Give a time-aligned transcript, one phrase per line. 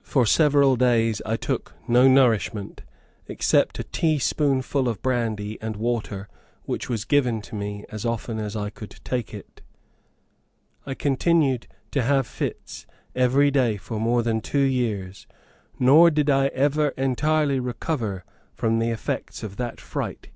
[0.00, 2.80] For several days I took no nourishment,
[3.28, 6.30] except a teaspoonful of brandy and water
[6.64, 9.60] which was given me as often as I could take it
[10.86, 15.26] I continued to have fits every day for more than two years,
[15.78, 18.24] nor did I ever entirely recover
[18.54, 20.30] from the effects of that fright.